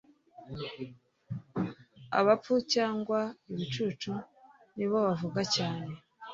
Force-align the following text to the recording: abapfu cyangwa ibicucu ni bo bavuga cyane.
abapfu 2.19 2.53
cyangwa 2.73 3.19
ibicucu 3.51 4.11
ni 4.75 4.85
bo 4.89 4.97
bavuga 5.07 5.41
cyane. 5.55 5.91